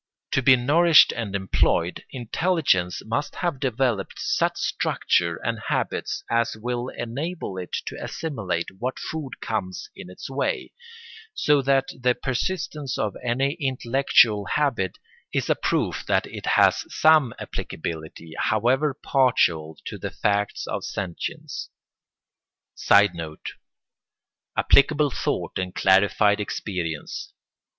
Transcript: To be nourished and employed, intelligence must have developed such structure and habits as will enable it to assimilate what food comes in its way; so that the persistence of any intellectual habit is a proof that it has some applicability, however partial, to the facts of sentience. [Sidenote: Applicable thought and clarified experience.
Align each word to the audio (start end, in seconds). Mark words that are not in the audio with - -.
To 0.31 0.41
be 0.41 0.55
nourished 0.55 1.11
and 1.15 1.35
employed, 1.35 2.05
intelligence 2.09 3.05
must 3.05 3.35
have 3.35 3.59
developed 3.59 4.15
such 4.17 4.57
structure 4.57 5.35
and 5.43 5.59
habits 5.67 6.23
as 6.27 6.55
will 6.57 6.87
enable 6.87 7.55
it 7.59 7.73
to 7.85 8.03
assimilate 8.03 8.69
what 8.79 8.97
food 8.97 9.39
comes 9.41 9.89
in 9.95 10.09
its 10.09 10.27
way; 10.27 10.73
so 11.35 11.61
that 11.61 11.89
the 11.95 12.15
persistence 12.15 12.97
of 12.97 13.15
any 13.23 13.53
intellectual 13.59 14.45
habit 14.45 14.97
is 15.31 15.51
a 15.51 15.55
proof 15.55 16.03
that 16.07 16.25
it 16.25 16.47
has 16.47 16.83
some 16.91 17.35
applicability, 17.37 18.33
however 18.39 18.95
partial, 19.03 19.77
to 19.85 19.99
the 19.99 20.09
facts 20.09 20.65
of 20.65 20.83
sentience. 20.83 21.69
[Sidenote: 22.73 23.49
Applicable 24.57 25.11
thought 25.11 25.59
and 25.59 25.75
clarified 25.75 26.39
experience. 26.39 27.33